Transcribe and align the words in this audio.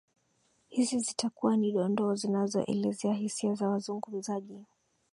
hizi 0.69 0.99
zitakuwa 0.99 1.57
ni 1.57 1.71
dondoo 1.71 2.15
zinazoelezea 2.15 3.13
hisia 3.13 3.53
za 3.53 3.67
wazungumzaji 3.69 4.65